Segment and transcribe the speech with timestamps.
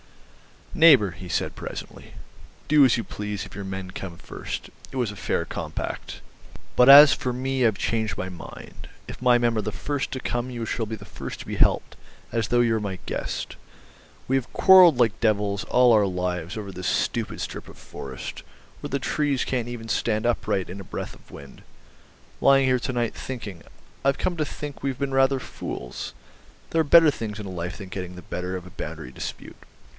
[0.73, 2.13] "Neighbour," he said presently,
[2.69, 4.69] "do as you please if your men come first.
[4.91, 6.21] It was a fair compact.
[6.77, 8.87] But as for me, I've changed my mind.
[9.07, 11.57] If my men are the first to come you shall be the first to be
[11.57, 11.97] helped,
[12.31, 13.57] as though you were my guest.
[14.29, 18.41] We have quarrelled like devils all our lives over this stupid strip of forest,
[18.79, 21.61] where the trees can't even stand upright in a breath of wind.
[22.39, 23.61] Lying here to night thinking
[24.05, 26.13] I've come to think we've been rather fools;
[26.71, 29.57] there are better things in life than getting the better of a boundary dispute.